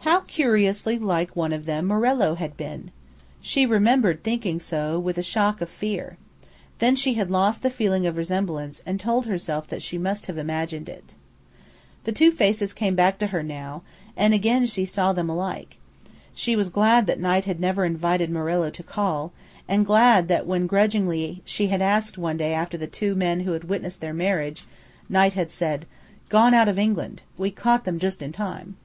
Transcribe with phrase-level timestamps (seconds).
[0.00, 2.90] How curiously like one of them Morello had been!
[3.40, 6.18] She remembered thinking so, with a shock of fear.
[6.78, 10.36] Then she had lost the feeling of resemblance, and told herself that she must have
[10.36, 11.14] imagined it.
[12.04, 13.80] The two faces came back to her now,
[14.14, 15.78] and again she saw them alike.
[16.34, 19.32] She was glad that Knight had never invited Morello to call,
[19.66, 23.52] and glad that when grudgingly she had asked one day after the two men who
[23.52, 24.66] had witnessed their marriage,
[25.08, 25.86] Knight had said,
[26.28, 27.22] "Gone out of England.
[27.38, 28.76] We just caught them in time."